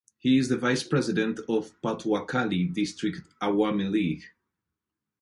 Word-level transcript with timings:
He 0.17 0.39
is 0.39 0.49
the 0.49 0.57
vice 0.57 0.81
president 0.81 1.41
of 1.47 1.79
Patuakhali 1.83 2.73
district 2.73 3.21
Awami 3.39 3.87
League. 3.87 4.23